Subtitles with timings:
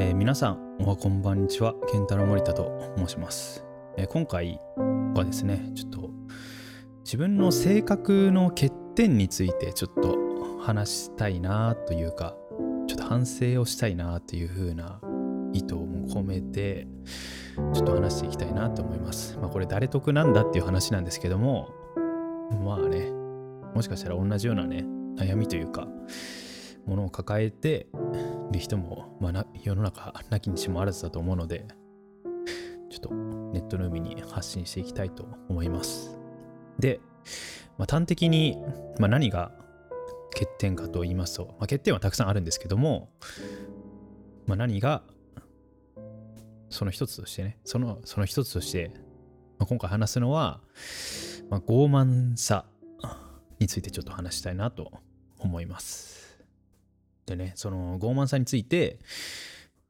[0.00, 1.74] えー皆さん、おはこんばんちは。
[1.90, 3.64] 健太郎森田と申します、
[3.96, 4.60] えー今回
[5.16, 6.10] はですね、ちょっと
[7.04, 10.16] 自分の性格の欠点についてちょっと
[10.60, 12.36] 話したいなというか、
[12.86, 15.00] ちょっと反省をしたいなというふうな
[15.52, 16.86] 意図も込めて、
[17.74, 19.36] ちょっと話していきたいなと思います。
[19.38, 21.70] まあこれ誰得なんだっていう話なんですけども、
[22.64, 23.10] まあね、
[23.74, 24.84] もしかしたら同じようなね、
[25.16, 25.88] 悩みというか、
[26.86, 27.88] ものを抱えて
[28.52, 31.66] る人も、まあ、世の中なきにしもあらずだと思うので、
[32.90, 33.14] ちょっと
[33.52, 36.18] ネットの海に発信していきたいと思います。
[36.78, 37.00] で、
[37.76, 38.56] まあ、端的に、
[38.98, 39.52] まあ、何が
[40.32, 43.10] 欠点かと言いますと、まあ、欠点はたくさんあるんですけども、
[44.46, 45.02] まあ、何が
[46.70, 48.92] その一つとしてね、そのその一つとして、
[49.58, 50.60] まあ、今回話すのは、
[51.50, 52.66] まあ、傲慢さ
[53.58, 54.92] についてちょっと話したいなと
[55.38, 56.27] 思います。
[57.28, 58.98] でね、その傲慢さについて、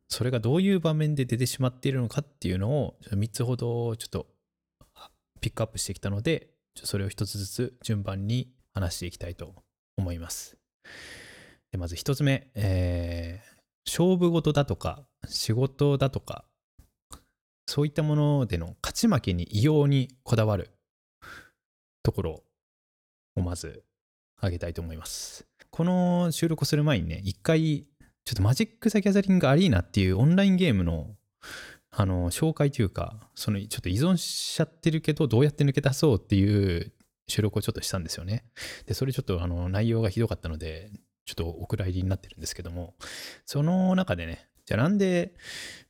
[0.08, 4.26] それがどういう場面で出てしまっているのかっていうのを、3つほどちょっと
[5.40, 9.54] ピックアップしてきたので、それを1つずつ順番に話していきたいと
[9.96, 10.56] 思います。
[11.72, 16.44] でまず1つ目、えー勝負事だとか仕事だとか、
[17.66, 20.70] そういったものでの勝ち負けに異様にこだわる
[22.02, 22.42] ところ
[23.34, 23.82] をまず
[24.36, 25.47] 挙げたいと思います。
[25.70, 27.86] この収録をする前にね、一回、
[28.24, 31.16] ちょっとマジック・ザ・ギャザリング・アリーナっていうオンラインゲームの、
[31.90, 36.92] あの、紹介というか、その、ちょっと依存しちゃってるけど、どうやって抜け出そうっていう
[37.26, 38.44] 収録をちょっとしたんですよね。
[38.86, 40.90] で、それちょっと、あの、内容がひどかったので、
[41.24, 42.94] ちょっとお蔵入りになってるんですけども、
[43.44, 45.34] その中でね、じゃあなんで、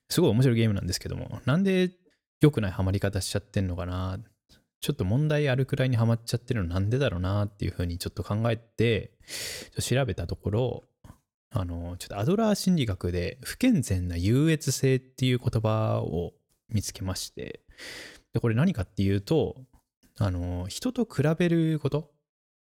[0.08, 1.90] すごい面白いゲームなんですけども、なんで
[2.40, 4.18] 良くないハマり方しちゃってんのかな
[4.80, 9.12] ちょっと問題あるくらいにハマっちゃってるのなんでだろうなっていうふうにちょっと考えて、
[9.80, 10.84] 調べたところ、
[11.50, 16.32] あの、ちょっとアドラー心理学で不健全な優越性っていう言葉を
[16.68, 17.60] 見つけまして、
[18.32, 19.56] でこれ何かっていうと、
[20.18, 22.12] あの、人と比べること、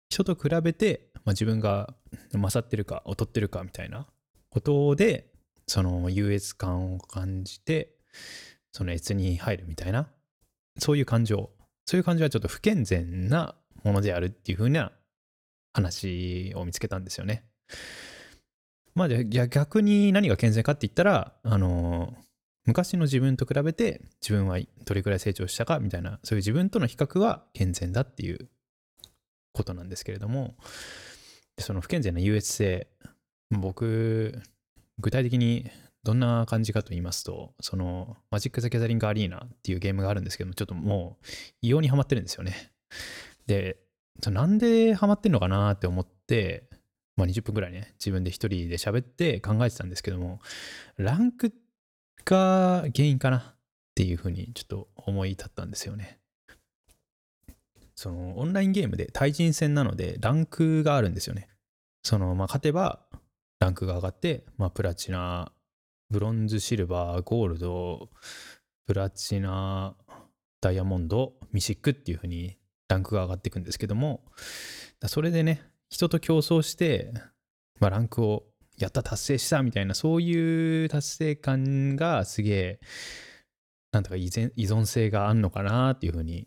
[0.09, 1.95] 人と比べて、まあ、自分が
[2.33, 4.07] 勝ってるか劣ってるかみたいな
[4.51, 5.33] ことで、
[5.67, 7.97] その優越感を感じて、
[8.73, 10.09] その越に入るみたいな、
[10.79, 11.51] そういう感情、
[11.87, 13.55] そういう感じはちょっと不健全な
[13.85, 14.93] ものであるっていう風な
[15.73, 17.45] 話を見つけたんですよね。
[18.95, 22.15] まあじゃあ逆に何が健全かって言ったら、あの、
[22.65, 28.49] 昔の自分と比べて自分はどれくらい成長したかみたいな、そういう自分との比較は健全だっていう
[29.53, 30.57] ことなんですけれども、
[31.59, 32.89] その不健全な優越性、
[33.51, 34.43] 僕、
[34.99, 35.71] 具体的に
[36.07, 41.27] どんな感じかと言いますと、そのマジック・ザ・ギャザリング・アリーナっていうゲームがあるんですけども、ちょっともう
[41.63, 42.71] 異様にハマってるんですよね。
[43.49, 43.77] で、
[44.25, 46.71] なんでハマってんのかなって思って、
[47.17, 50.39] まあ、20分ぐらいね、自分で一人で喋って考えてたんですけども、
[50.97, 51.53] ランク
[52.25, 53.57] が原因かなっ
[53.97, 56.21] ていうふうにちょっと思い立ったんですよね。
[57.97, 61.49] そのオンラインゲームで対人戦なのでランクがあるんですよね。
[62.05, 63.07] そのまあ勝てば
[63.59, 65.51] ランクが上がって、まあ、プラチナ、
[66.11, 68.11] ブロンズ、シルバー、ゴールド、
[68.87, 69.97] プラチナ、
[70.61, 72.57] ダイヤモンド、ミシックっていう風に
[72.89, 74.25] ランクが上がっていくんですけども、
[75.07, 77.13] それでね、人と競争して、
[77.81, 78.45] まあ、ランクを
[78.79, 82.81] やった、達成したみたいな、そういう達成感がすげえ、
[83.93, 86.47] なんとか依存性があんのかなっていう風に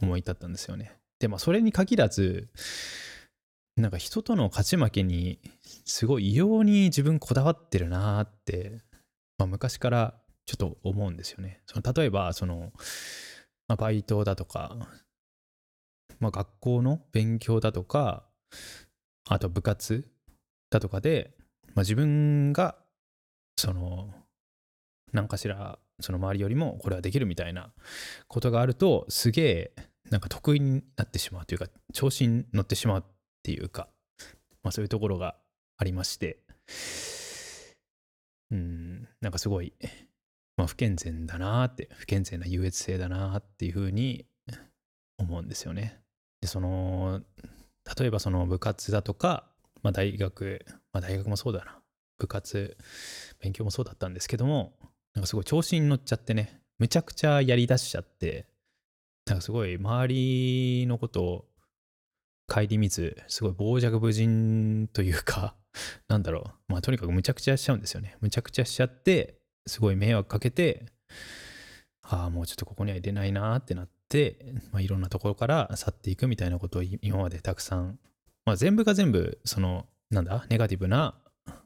[0.00, 0.96] 思い立ったんですよね。
[1.18, 2.48] で、まあ、それに限らず、
[3.76, 5.40] なんか人との勝ち負けに
[5.84, 8.80] すごい異様に自分こだわってるなーって、
[9.36, 10.14] まあ、昔から
[10.46, 11.60] ちょっと思うんですよね。
[11.66, 12.72] その例えばその、
[13.66, 14.76] まあ、バイトだとか、
[16.20, 18.24] まあ、学校の勉強だとか
[19.28, 20.06] あと部活
[20.70, 21.34] だとかで、
[21.74, 22.76] まあ、自分が
[23.56, 24.10] その
[25.12, 27.72] 何かしらその周りよりもこれはできるみたいな
[28.28, 29.74] ことがあるとすげえ
[30.10, 33.04] なんか得意になってしまうというか調子に乗ってしまう
[33.44, 33.88] っていうか、
[34.62, 35.36] まあ、そういうところが
[35.76, 36.38] ありまして、
[38.50, 39.74] うん、なんかすごい、
[40.56, 44.24] まあ、不健全だなって、不健全な優越性だなっていうふうに
[45.18, 46.00] 思うんですよね。
[46.40, 47.20] で、その、
[47.98, 49.50] 例えばその部活だとか、
[49.82, 50.64] まあ、大学、
[50.94, 51.82] まあ、大学もそうだな、
[52.18, 52.78] 部活、
[53.40, 54.72] 勉強もそうだったんですけども、
[55.14, 58.46] なんかすごい調子に乗っちゃってね、むちゃくちゃやりだしちゃって、
[59.26, 61.44] なんかすごい周りのことを
[62.46, 65.56] 顧みず、すごい傍若無人というか、
[66.08, 68.16] なんだろう、まあとにかくむちゃくちゃしちゃうんですよね。
[68.20, 70.86] むちゃくちゃしちゃって、すごい迷惑かけて、
[72.02, 77.98] ああ、もうちょっとここには入れないなってなって、まあ、いろんなところから去っていくみたいなことを今までたくさん、
[78.44, 81.18] まあ全部が全部、その、なんだ、ネガティブな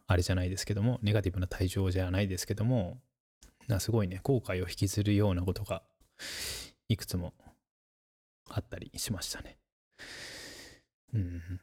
[0.06, 3.00] あれじゃないですけども、ネガティブな対象じゃないですけども、
[3.66, 5.82] なすごいね、後悔を引きずるようなことが
[6.88, 7.34] いくつも
[8.48, 9.58] あったりしましたね。
[11.14, 11.60] うん。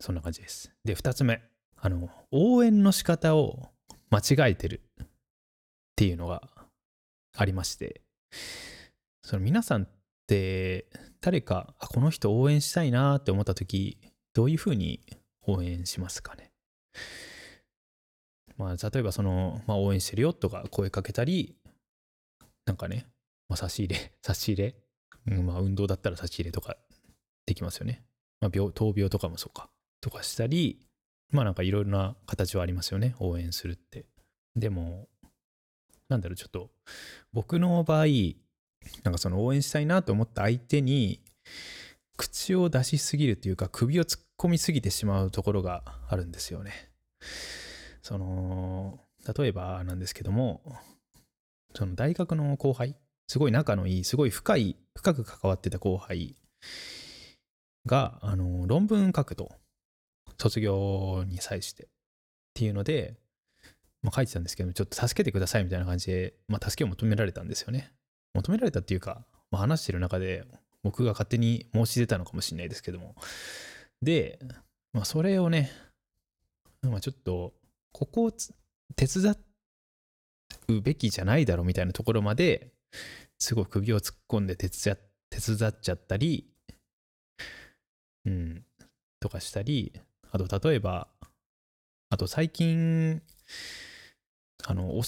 [0.00, 0.72] そんな感じです。
[0.84, 1.42] で、2つ目。
[1.76, 3.68] あの、応援の仕方を
[4.10, 5.06] 間違えてるっ
[5.96, 6.50] ていうのが
[7.36, 8.02] ありまして、
[9.22, 9.88] その皆さんっ
[10.26, 10.88] て
[11.20, 13.98] 誰か、この人応援したいなって思った時、
[14.34, 15.00] どういうふうに
[15.42, 16.52] 応援しますかね？
[18.56, 21.56] まあ、例えばその、まあ、応援してるよとか声かけたり、
[22.66, 23.06] なんかね、
[23.48, 24.74] まあ、差し入れ、差し入れ、
[25.26, 26.76] うん、まあ、運動だったら差し入れとか
[27.48, 28.02] できますよね。
[28.42, 29.70] まあ、病、闘病とかもそうか。
[30.02, 30.78] とかしたり、
[31.32, 33.14] まあなんかいろいろな形はありますよね。
[33.20, 34.04] 応援するって。
[34.54, 35.08] でも、
[36.10, 36.70] なんだろう、ちょっと、
[37.32, 38.06] 僕の場合、
[39.02, 41.22] なんかその応援したいなと思った相手に、
[42.18, 46.90] 口を出しすぎるというか、首を突っ込みすぎてしまうところがあるんですよね。
[48.02, 49.00] その、
[49.38, 50.60] 例えばなんですけども、
[51.74, 52.94] その大学の後輩、
[53.26, 56.36] すごい仲のいい、すごい深い、深く関わってた後輩
[57.86, 59.52] が、あの、論文書くと。
[60.40, 61.88] 卒業に際してっ
[62.54, 63.16] ていうので、
[64.02, 67.92] まあ、書いてたんですけど、ちょっと助けてくださいみたいな感じで、まあ、助けを求められたんですよね。
[68.34, 70.44] 求められたっていうか、まあ、話してる中で、
[70.84, 73.16] 僕が勝手に申し出たのかもしれないですけども。
[74.00, 74.38] で、
[74.92, 75.72] まあ、それをね、
[76.82, 77.54] まあ、ちょっと、
[77.92, 78.32] ここを
[78.94, 79.34] 手伝
[80.68, 82.72] うべきじゃないだろうみたいなところまで、
[83.38, 84.96] すごい首を突っ込んで手伝
[85.30, 86.48] 手伝っちゃったり、
[88.26, 88.64] うん、
[89.20, 89.92] とかしたり、
[90.30, 91.08] あと、例えば、
[92.10, 93.22] あと最近、
[94.64, 95.02] あの、推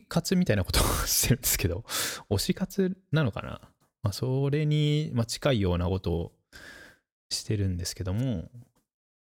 [0.00, 1.84] し活みたいなことをしてるんですけど、
[2.30, 3.60] 推し活なのかな？
[4.02, 6.32] まあ、それに、ま、近いようなことを
[7.30, 8.50] してるんですけども、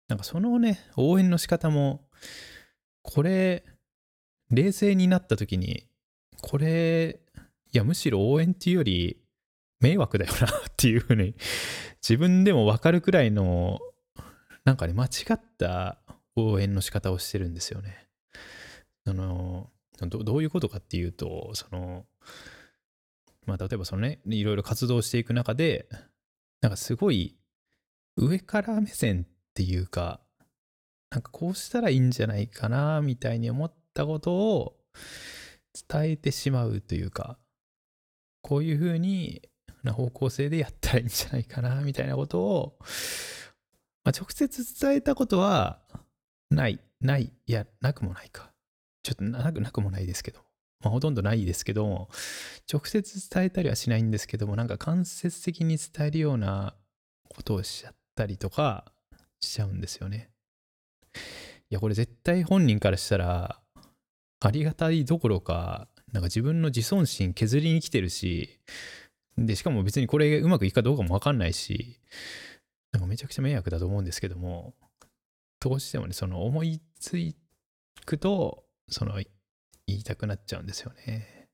[0.07, 2.09] なんかそのね、応援の仕方も、
[3.03, 3.63] これ、
[4.49, 5.87] 冷静になった時に、
[6.41, 7.19] これ、
[7.71, 9.22] いや、むしろ応援っていうより、
[9.83, 11.35] 迷惑だよなっていうふうに、
[12.01, 13.79] 自分でもわかるくらいの
[14.65, 15.99] なんかね、間違った
[16.35, 18.07] 応援の仕方をしてるんですよね。
[19.05, 19.69] あの、
[19.99, 22.05] どどういうことかっていうと、その、
[23.45, 25.87] まあ、例えばそのね、いろいろ活動していく中で、
[26.61, 27.35] なんかすごい
[28.15, 30.21] 上から目線っていうか、
[31.09, 34.77] なんかこうしたらいいんじゃないかな、みたいに思ったことを
[35.89, 37.37] 伝えてしまうというか、
[38.41, 39.41] こういうふうに
[39.83, 42.77] な方向性でやったらいいんじゃないかな、みたいなことを、
[44.03, 45.81] まあ、直接伝えたことは
[46.49, 48.51] ない、ない、いや、なくもないか。
[49.03, 50.39] ちょっとなくなくもないですけど、
[50.79, 52.09] まあ、ほとんどないですけども、
[52.71, 56.75] 直接伝えたりはしないんですけども、なんか間接的に伝えるような
[57.29, 58.91] ことをしちゃったりとか
[59.41, 60.29] しちゃうんですよね。
[61.69, 63.59] いや、これ絶対本人からしたら、
[64.39, 68.59] ありがたいどころか、なんか自分の自尊心削りに来てるし、
[69.37, 71.99] で、しかも別にこれうまくいくかどうかもわかんないし、
[72.91, 74.73] なんかめちゃくちゃ迷惑だと思うんですけども、
[75.59, 77.17] どうしてもね、その思いつ
[78.05, 79.15] くと、その
[79.87, 81.47] 言いたくなっちゃうんですよね。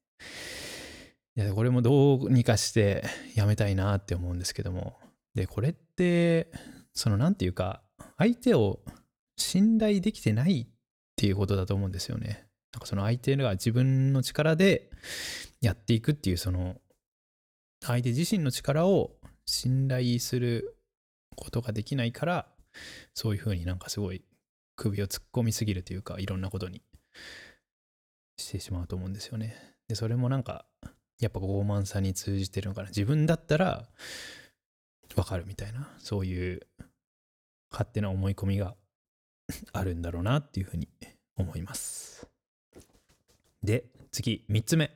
[1.35, 3.05] いや、これもどうにかして
[3.35, 4.97] やめたいなって思うんですけども。
[5.35, 6.51] で、これって、
[6.93, 7.81] そのなんていうか、
[8.17, 8.81] 相手を
[9.37, 10.67] 信頼できてないっ
[11.15, 12.45] ていうことだと思うんですよね。
[12.73, 14.89] なんかその相手が自分の力で
[15.61, 16.81] やっていくっていう、その
[17.81, 20.75] 相手自身の力を信頼する
[21.35, 22.47] ことができないから、
[23.13, 24.23] そういうふうになんかすごい
[24.75, 26.81] 首を突っ込みすぎるというか、いろんなことに
[28.37, 29.55] してしまうと思うんですよね。
[29.87, 30.65] で、それもなんか、
[31.19, 32.87] やっぱ傲慢さに通じてるのかな。
[32.89, 33.87] 自分だったら
[35.15, 36.61] わかるみたいな、そういう
[37.71, 38.75] 勝手な思い込みが
[39.73, 40.87] あるんだろうなっていうふうに
[41.35, 42.27] 思います。
[43.63, 44.91] で、次、3つ目。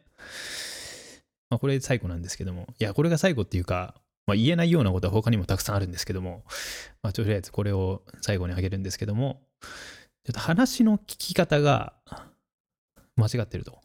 [1.49, 3.95] まあ、これ最後なんですけども、いや、これが最後っていうか、
[4.25, 6.43] まあ、言えないようなことは他にもたくさんあるんですけども、
[7.01, 9.41] まあ、とりあえずこれを最後にあげるんですけども、
[10.25, 11.93] ちょっと話の聞き方が
[13.17, 13.79] 間違ってると。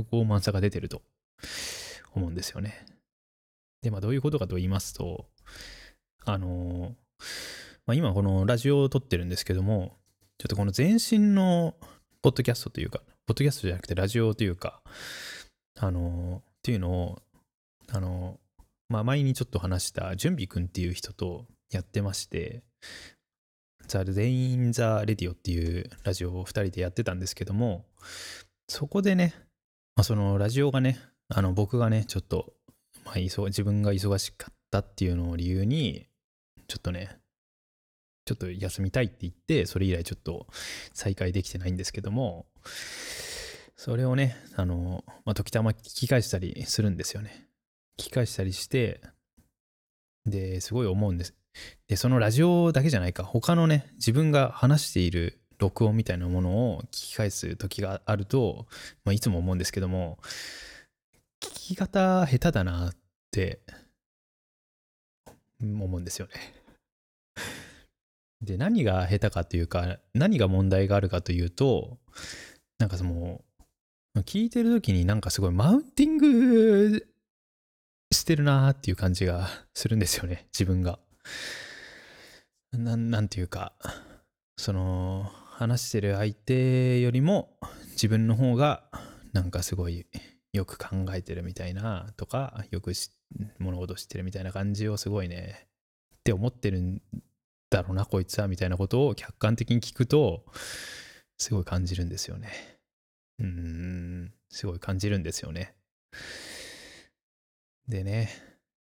[0.00, 1.02] 傲慢さが出てると
[2.14, 2.86] 思うんですよね。
[3.82, 5.26] で、まあどういうことかと言いますと、
[6.24, 6.94] あの
[7.86, 9.96] まあ、今このラジオを撮ってるんですけども、
[10.38, 11.74] ちょっとこの前身の
[12.22, 14.80] ポッドキャストというか、ポッドキャストじゃなくてラジオというか、
[15.78, 17.22] あのっていうのを、
[17.90, 18.38] あの
[18.88, 22.62] まあ、前にちょっと話した準備くんっていう人とやってまして、
[23.88, 27.84] ザ・全員ザ・レディオっていうラジオを2人でやってたんですけども、
[28.68, 29.34] そこでね、
[29.96, 30.98] まあ、そのラジオがね、
[31.28, 32.52] あの僕がね、ちょっと、
[33.04, 36.06] まあ、自分が忙しかったっていうのを理由に、
[36.68, 37.18] ちょっとね、
[38.24, 40.46] ちちょっと休みたいって言って、それ以来ちょっと
[40.94, 42.46] 再開できてないんですけども、
[43.84, 47.48] それをね、あの、まあ、時たま聞き返したりするんですよね。
[47.98, 49.00] 聞き返したりして、
[50.24, 51.34] で、すごい思うんです。
[51.88, 58.68] で、そのラジオだけじゃないか、他のね、自分が話している録音みたいなものを聞き返す時があると、
[59.04, 60.20] まあ、いつも思うんですけども、
[61.40, 62.94] 聞き方下手だなっ
[63.32, 63.62] て
[65.60, 66.32] 思うんですよね。
[68.42, 71.98] で、何が下手かというか、何が問題があるかというと、
[72.78, 73.40] なんかその、
[74.20, 77.06] 聞いてる時になんかすごいマウンティング
[78.12, 80.98] してるなーっていう感じがするんですよね、自分が。
[82.72, 83.72] ななんていうか、
[84.56, 85.30] その、
[85.62, 87.56] 話してる相手よりも
[87.92, 88.84] 自分の方が
[89.32, 90.06] なんかすごい
[90.52, 92.92] よく考えてるみたいなとか、よく
[93.58, 95.68] 物事知ってるみたいな感じをすごいね、
[96.16, 97.02] って思ってるん
[97.70, 100.44] だろうな、こいつは、みたいなことを客観的に聞くと、
[101.38, 102.50] すごい感じるんですよね。
[103.38, 105.74] うん、すごい感じるんですよね。
[107.88, 108.30] でね、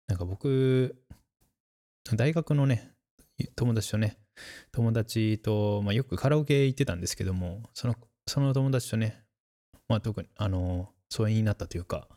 [0.06, 0.96] なんか僕、
[2.16, 2.92] 大学のね、
[3.54, 4.18] 友達とね、
[4.72, 9.22] 友達と、まあ、よくカラオケ行ってたんですけども、その、その友達とね、
[9.88, 12.08] まあ、特に、あの、疎遠になったというか、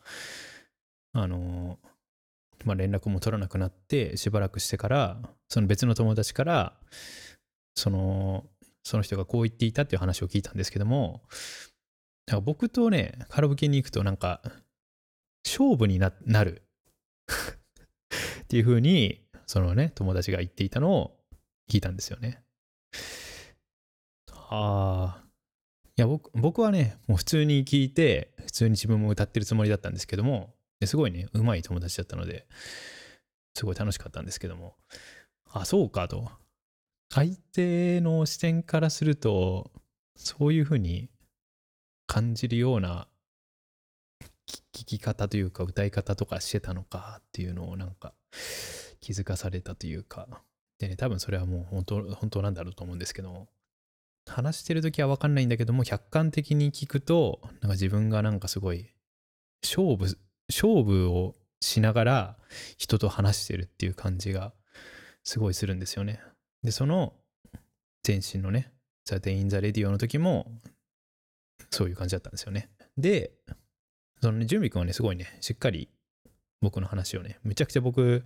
[1.12, 1.78] あの、
[2.64, 6.76] まあ、連絡も取らなくなって、しばらくしてから、その別の友達から、
[7.74, 8.46] その、
[8.84, 11.22] その人がこう言っていたっていう話を聞いたんですけども、
[12.36, 14.40] か僕とね、カラオケに行くとなんか、
[15.44, 16.10] 勝負にな
[16.44, 16.62] る
[18.44, 21.18] っていう風に、そのね、友達が言っていたのを
[21.70, 22.42] 聞いたんですよね。
[24.30, 25.24] ああ。
[25.96, 32.46] いや僕、僕はね、もう普通に聞いて、普通に自分も歌ってるつもりだったんですけども、すごいね、うまい友達だったので、
[33.54, 34.76] すごい楽しかったんですけども、
[35.50, 36.30] あ、そうかと。
[37.12, 39.70] 相手の視点からすると、
[40.16, 41.10] そういうふうに
[42.12, 43.08] 感じるような
[44.74, 48.12] 聞き方というか歌い方とかしてたのかっていうのをなんか
[49.00, 50.28] 気づかされたというか。
[50.78, 53.48] でね多分それはもう本当本当なんだろうと思うんですけど
[54.26, 58.90] 話してる時は分かんないんだけども客観的に聞くとなんか自分がなんかすごい
[59.62, 60.18] 勝負
[60.50, 62.36] 勝負をしながら
[62.76, 64.52] 人と話してるっていう感じが
[65.24, 66.20] すごいするんですよね。
[66.62, 67.14] でその
[68.06, 68.70] 前身のね
[69.06, 70.60] 「ザ・デイン・ザ・レディオ」の時も
[71.70, 72.70] そういう感じだったんですよね。
[72.96, 73.32] で
[74.20, 75.88] そのね、準備君はね、すごいね、しっかり
[76.60, 78.24] 僕の話をね、めちゃくちゃ僕、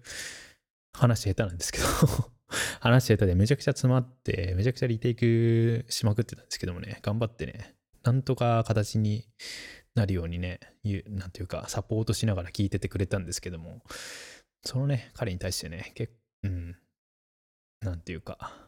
[0.93, 1.85] 話下手なんですけど
[2.81, 9.27] 話下手でめちゃくちゃ詰まって、めちゃくちゃリテイクしまくってたんですけどもね、頑張ってね、なんとか形に
[9.95, 10.61] なるようにね、
[11.07, 13.83] なんていうか、サポートしながら聞いててくれたんですけども、
[14.65, 16.77] そのね、彼に対してね、結構うん、
[17.81, 18.66] なんていうか、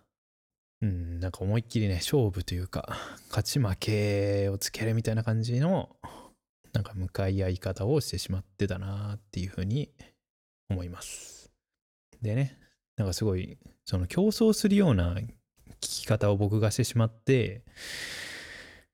[0.81, 2.97] うん、なんか思いっきりね、勝負というか、
[3.29, 5.91] 勝ち負けをつけるみたいな感じの
[6.73, 9.91] なんか向かい合い方をしてしまってたなっていうふうに
[10.71, 11.51] 思います。
[12.23, 12.59] でね、
[12.97, 15.31] なんかすごい、その競争するような聞
[15.81, 17.63] き方を僕がしてしまって、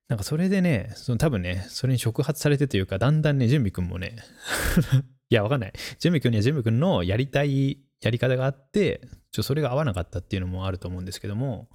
[0.09, 4.17] なんかそれでね、その多分ね、それに触発されてというか、だんだんね、準備くんもね
[5.31, 5.73] いや、わかんない。
[5.99, 9.00] 準備くんには準備くんのやりたいやり方があって、
[9.35, 11.69] ちょそれが合わなかったっていうのもあると思うんですけども、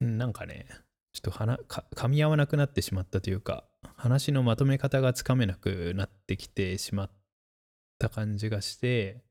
[0.00, 0.68] なんかね、
[1.12, 3.64] ちょっとか噛み合わなくなってしまったというか、
[3.96, 7.10] 話のまとめ方がつかめなくなってきてしまっ
[7.98, 9.24] た感じがして、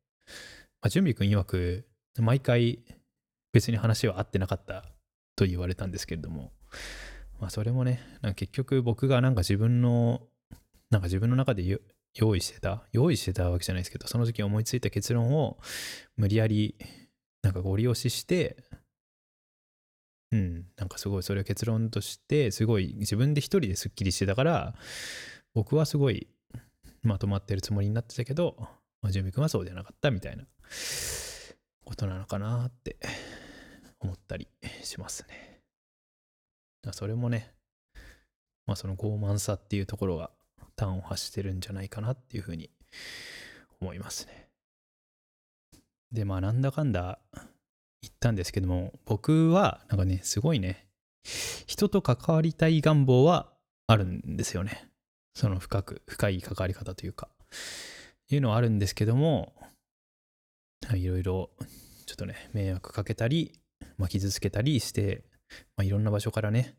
[0.81, 1.87] まあ、準備君曰く、
[2.19, 2.83] 毎回
[3.53, 4.83] 別に話は合ってなかった
[5.37, 6.51] と言われたんですけれども、
[7.39, 8.01] まあそれもね、
[8.35, 10.23] 結局僕がなんか自分の、
[10.91, 11.79] なんか自分の中で
[12.15, 15.57] 用意してた、用意してたわけじゃないですけど、その時思いついた結論を
[16.17, 16.75] 無理やり
[17.43, 18.57] なんかご利用しして、
[20.31, 24.73] うん、なんかすごいそれを結論としてすごい自分で一人ですっきりしてたから
[25.53, 26.27] 僕はすごい
[27.03, 28.55] まとまってるつもりになってたけど、
[29.01, 30.45] まあ、準備君はそうじゃなかったみたいな
[31.85, 32.97] ことなのかなって
[33.99, 34.47] 思ったり
[34.81, 35.59] しますね。
[36.91, 37.53] それもね、
[38.65, 40.31] まあその傲慢さっていうところが
[40.77, 42.69] 端を発してるんじゃないかなっていうふうに
[43.79, 44.42] 思いますね。
[46.13, 47.19] で、まあなんだかんだ
[48.01, 50.87] 言ったんですけども、僕はなんかね、すごいね、
[51.67, 53.51] 人と関わりたい願望は
[53.87, 54.87] あるんですよね。
[55.35, 57.29] その深く、深い関わり方というか、
[58.29, 59.53] いうのはあるんですけども、
[60.93, 61.49] いろいろ
[62.05, 63.53] ちょっとね、迷惑かけたり、
[63.97, 65.23] まあ、傷つけたりして、
[65.77, 66.75] まあ、いろんな場所からね、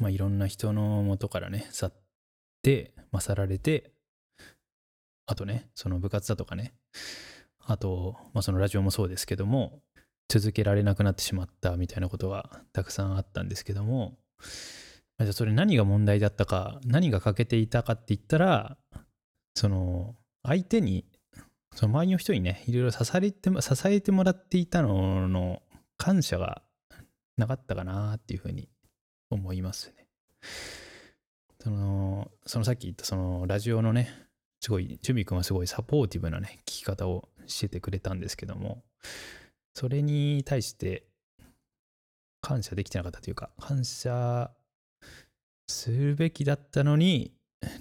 [0.00, 1.92] まあ、いろんな人の元からね、去っ
[2.62, 3.90] て、まあ、去られて、
[5.26, 6.72] あとね、その部活だとかね、
[7.64, 9.80] あと、まあ、そのラジオもそうですけども、
[10.28, 14.16] 続けられなくなってしまったみたいなことがたくさんあったんですけども、
[15.18, 18.76] じゃあそれ何が問題だったか、何が欠けていたかって言ったら、
[19.54, 21.04] その、相手に、
[21.74, 25.62] その周りの人にね、いろいろ支えて支えてもらっていたのの
[25.96, 26.62] 感謝が
[27.36, 28.68] なかったかなっていうふうに
[29.30, 30.06] 思いますね。
[31.60, 34.10] その、そのさっき言ったそのラジオのね、
[34.60, 38.82] すごい、チュビ君はすごいサポーティブなね、聞き方をしててくれたんですけども、
[39.74, 41.06] それに対して
[42.40, 44.50] 感謝できてなかったというか、感謝
[45.68, 47.32] するべきだったのに、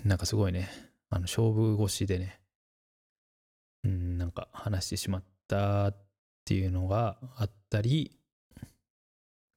[0.05, 0.69] なんかすごいね、
[1.09, 2.39] あの勝負腰でね、
[3.83, 5.97] うん、なんか話してしまったっ
[6.45, 8.17] ていうのがあったり、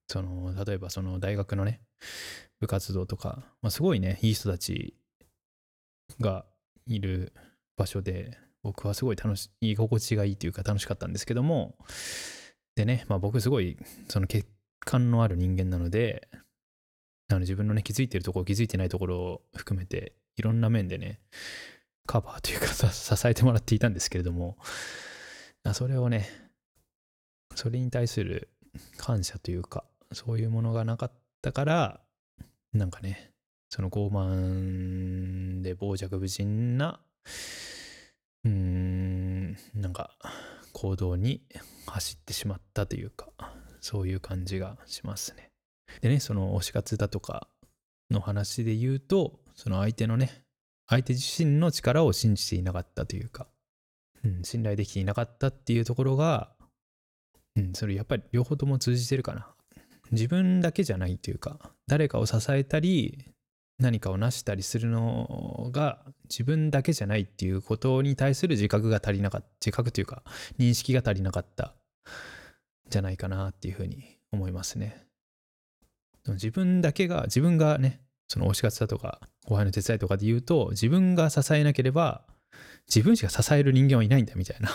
[0.08, 1.80] その、例えばその大学のね、
[2.60, 4.94] 部活動とか、まあ、すごいね、いい人たち
[6.20, 6.44] が
[6.86, 7.32] いる
[7.76, 11.76] 場所で、僕はすごい楽しい、居心地がいいというか楽しかったんですけども、
[12.74, 13.76] でね、まあ僕すごい、
[14.08, 14.46] その欠
[14.80, 16.28] 陥のある人間なので、
[17.28, 21.20] あの自分のね、気づいてるところ、気づいてないところを含めて、いろんな面でね、
[22.06, 24.56] カバーというか支えてもらっていたんですけれども、
[25.74, 26.28] それをね、
[27.54, 28.48] それに対する
[28.96, 32.00] 感謝というか、そういうものがなかったから、
[32.72, 33.30] なんかね、
[33.68, 37.00] その傲慢で傍若無人な、
[38.44, 40.10] うん、なんか
[40.72, 41.42] 行動に
[41.86, 43.28] 走ってしまったというか、
[43.80, 45.50] そういう感じがしますね。
[46.00, 47.48] でね、その推し活だとか
[48.10, 50.42] の話で言うと、その相手のね、
[50.86, 53.46] 相手自身の力を信じていなかったというか、
[54.24, 56.50] うん、信頼できていなかったっていうところが、
[57.56, 59.54] うん、それやっぱり両方とも通じてるかな。
[60.10, 63.33] 自分だけじゃないというか、誰かを支えたり、
[63.78, 70.22] 何かを成したりするのが自分だけじゃないっていうことに対する自覚が足りなかった、自覚というか
[70.58, 71.74] 認識が足りなかった
[72.88, 75.04] じゃないかなっていうふうに思いますね。
[76.26, 82.24] 自分だけが、自分がね、その推し活だとか、後輩の手伝いとかで言うと、自分が支えなければ、
[82.86, 84.70] 自分しか支える人間はいないんだみたいな。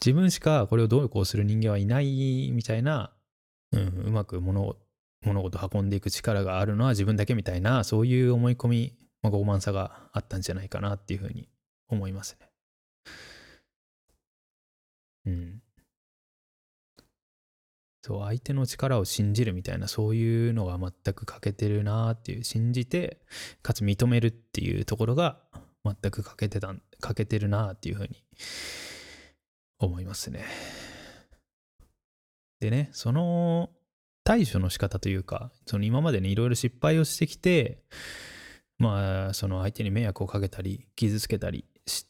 [0.00, 3.12] 自分しかこれをどうこうする人間はいないみたいな、
[3.72, 4.76] うん、うまく物
[5.24, 11.48] 物事運んでいく力があるのは自分だけみたいな、そういう思い込み、まあ、傲慢さがあったんじゃないかなっていうふうに
[11.88, 12.48] 思いますね。
[15.26, 15.62] うん。
[18.08, 23.20] そう相手の力を信じるみたいなそういうのが全く欠けてるなっていう信じて
[23.60, 25.40] かつ認めるっていうところが
[25.84, 28.24] 全く欠けてた欠けてるなっていうふうに
[29.78, 30.44] 思いますね。
[32.60, 33.68] でねその
[34.28, 37.78] 対処の仕方というかその今までねいろいろ失敗をしてきて
[38.78, 42.06] まあその相手に迷惑をかけたり傷つけたりし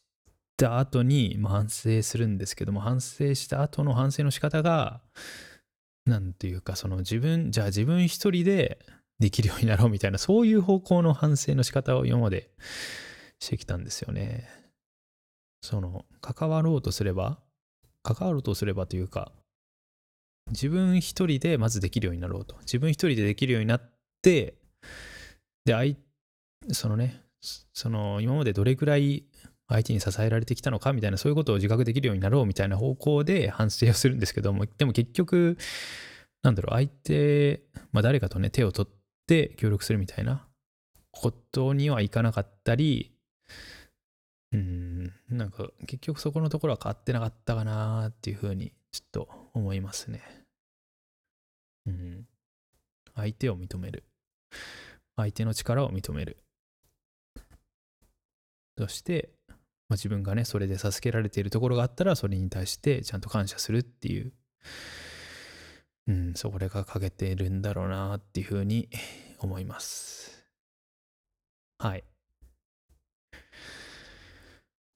[0.56, 5.00] た後に、ま、反省するんですけども反省した後の反省の仕方が
[6.08, 8.78] なんていうか、その自分、じゃあ自分一人で
[9.20, 12.50] できるようになろうみたいな、そういう方向の反省の仕方を今まで
[13.38, 14.48] してきたんですよね。
[15.62, 17.38] その、関わろうとすれば、
[18.02, 19.32] 関わろうとすればというか、
[20.50, 22.56] 自分一人でまずできるようになろうと。
[22.60, 24.54] 自分一人でできるようになって、
[25.64, 25.96] で、相、
[26.72, 27.22] そのね、
[27.72, 29.24] その、今までどれくらい
[29.68, 35.58] 相手に支えられてきたのかみたいな、そういうことを自覚できるようになろうみたいな方向で反省をするんですけども、 でも結局、
[36.42, 40.46] なんだろう、相手、まあ誰かとね、手を取って協力するみたいな
[41.10, 43.12] ことにはいかなかったり、
[44.52, 50.22] うん、なんか結局そこのところは変わってなかったかなっていうふうにちょっと思いますね。
[51.88, 52.26] うん。
[53.14, 54.04] 相手を認める。
[55.16, 56.36] 相手の力を認める。
[58.76, 64.32] そして、まあ、自分がね、それで助けられているところがあったら、それに対してちゃんと感謝するっていう、
[66.06, 68.88] うん、それが欠けているんだろうなっていうふうに
[69.38, 70.44] 思います。
[71.78, 72.04] はい。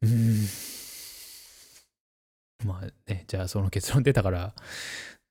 [0.02, 0.46] うん。
[2.64, 4.54] まあね、じゃあその結論出たから、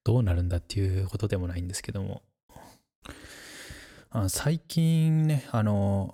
[0.03, 2.23] どうなるんだっていうことでもないんですけども。
[4.09, 6.13] あ最近ね、あの、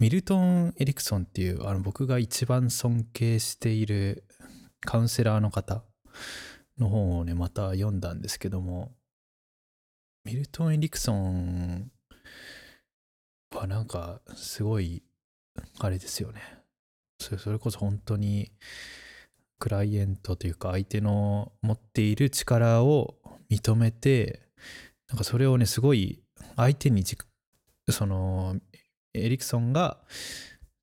[0.00, 4.24] ミルトン・エリクソンっていうあの僕が一番尊敬している
[4.80, 5.84] カウンセラーの方
[6.78, 8.92] の本をねまた読んだんですけども
[10.24, 11.90] ミルトン・エリクソン
[13.54, 15.04] はなんかすごい
[15.78, 16.40] あれですよね
[17.20, 18.50] それこそ本当に
[19.64, 23.14] クライエントというか相手の持っている力を
[23.50, 24.42] 認めて
[25.08, 26.20] なんかそれをねすごい
[26.54, 27.02] 相手に
[27.88, 28.56] その
[29.14, 29.98] エリクソンが、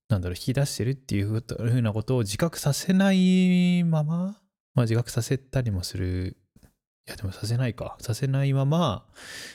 [0.10, 4.38] なんだろう、引き出してるっていうふうなことを自覚させないまま、
[4.74, 6.38] まあ、自覚させたりもする
[7.08, 7.98] いやでもさせないか。
[8.00, 9.06] させないまま、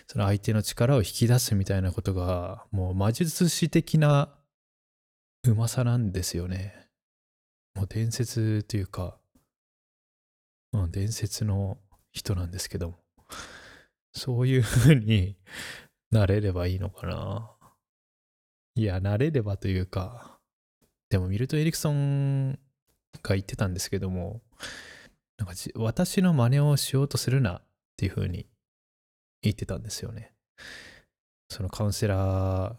[0.06, 4.28] その相手の力を引き出すみたいなことが、もう魔術師的な
[5.44, 6.85] うまさなんですよね。
[7.76, 9.18] もう伝説というか、
[10.72, 11.78] うん、伝説の
[12.10, 12.96] 人なんですけども。
[14.16, 15.36] そういう風に
[16.10, 17.50] なれればいいのかな。
[18.74, 20.38] いや、なれればというか、
[21.10, 22.52] でもミルト・エリクソン
[23.22, 24.40] が言ってたんですけども、
[25.36, 27.62] なんか私の真似をしようとするなっ
[27.98, 28.46] ていう風に
[29.42, 30.32] 言ってたんですよね。
[31.50, 32.74] そのカウンセラ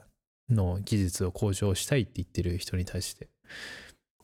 [0.49, 3.29] ーの技術を向上したいって言ってる人に対して、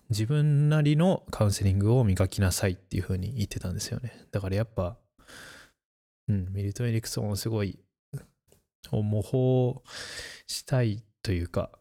[0.10, 4.14] 自分なりのカウンセリングを磨きなさいっていう風に言ってたんですよね。
[4.32, 4.98] だからやっぱ、
[6.28, 7.80] うん、ミルト・エリクソンをすごい
[8.92, 9.82] 模倣
[10.48, 11.72] したいというか、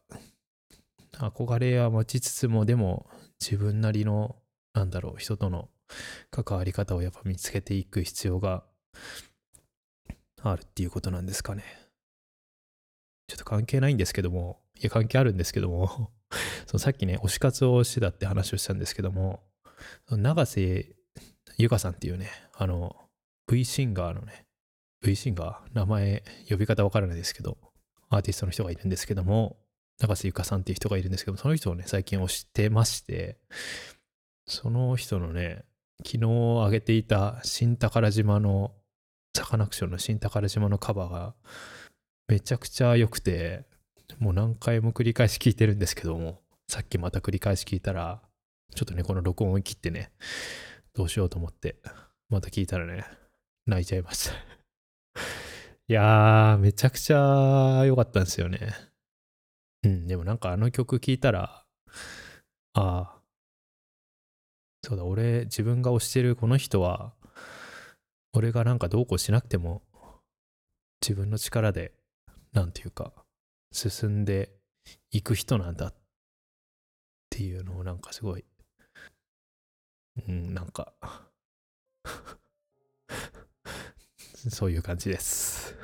[1.12, 4.36] 憧れは持ちつつも、でも自分なりの、
[4.72, 5.68] なんだろう、人との
[6.30, 8.64] 関わり方をやっぱ見つけていく必要が
[10.42, 11.64] あるっていうことなんですかね。
[13.28, 16.10] ちょっと関係ないんですけども、いや、関係あるんですけども
[16.66, 19.42] そのさっきね、推し活をしてたって話をしたんですけども、
[20.10, 20.94] 永瀬
[21.58, 22.96] ゆかさんっていうね、あの、
[23.46, 24.46] V シンガーのね、
[25.02, 27.58] V シンガー、名前、呼び方わからないですけど、
[28.08, 29.56] アーティストの人がいるんですけども、
[30.00, 33.38] 永瀬ゆかさんっていう人がいるんですけども、その人をね、最近推してまして、
[34.46, 35.64] その人のね、
[36.04, 38.72] 昨日上げていた新宝島の、
[39.34, 41.34] サカナクションの新宝島のカバーが、
[42.28, 43.64] めちゃくちゃ良くて、
[44.18, 48.22] もう何回も繰り返し聞いてるんですけども、さっきまた繰り返し聞いたら、
[48.74, 50.12] ちょっとね、この録音を切ってね、
[50.94, 51.76] どうしようと思って、
[52.28, 53.04] また聞いたらね、
[53.66, 54.34] 泣いちゃいました
[55.88, 58.74] いやー、めちゃくちゃ良かったんですよね。
[59.84, 61.64] うん、でもなんかあの曲聴いたら、
[62.74, 63.22] ああ、
[64.84, 67.14] そうだ、俺、自分が推してるこの人は、
[68.32, 69.82] 俺がなんかどうこうしなくても、
[71.00, 71.92] 自分の力で、
[72.52, 73.12] なんていうか、
[73.72, 74.52] 進んで
[75.10, 75.94] いく人なんだっ
[77.30, 78.44] ていうのをなんかすごい、
[80.28, 80.92] うん、なんか
[84.50, 85.74] そういう感じです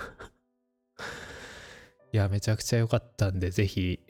[2.12, 4.00] いや、めちゃくちゃ良かったんで、ぜひ、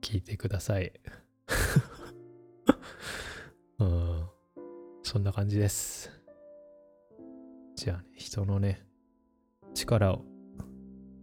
[0.00, 0.92] 聞いてください
[3.78, 4.28] うん。
[5.02, 6.10] そんな感じです。
[7.76, 8.86] じゃあね、人のね、
[9.74, 10.24] 力を、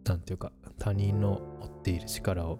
[0.05, 2.59] なんていうか、他人の持っている力を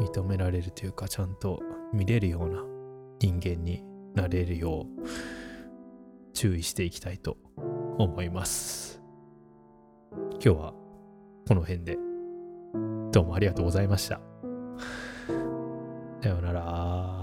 [0.00, 1.60] 認められるというか、ちゃんと
[1.92, 2.62] 見れるような
[3.20, 3.82] 人間に
[4.14, 7.36] なれるよう注意していきたいと
[7.98, 9.00] 思います。
[10.32, 10.74] 今日は
[11.46, 11.98] この辺で
[13.12, 14.20] どうもありがとうございました。
[16.22, 17.21] さようなら。